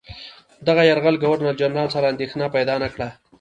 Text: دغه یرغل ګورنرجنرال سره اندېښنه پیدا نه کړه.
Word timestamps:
دغه 0.67 0.81
یرغل 0.89 1.15
ګورنرجنرال 1.23 1.87
سره 1.95 2.09
اندېښنه 2.13 2.45
پیدا 2.55 2.75
نه 2.83 2.87
کړه. 2.93 3.09